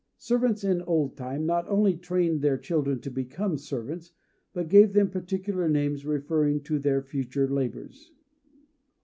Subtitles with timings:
[0.17, 4.13] Servants in old time not only trained their children to become servants,
[4.51, 8.11] but gave them particular names referring to their future labors.